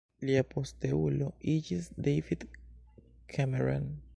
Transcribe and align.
Lia 0.27 0.43
posteulo 0.53 1.27
iĝis 1.53 1.91
David 2.09 2.47
Cameron. 3.35 3.91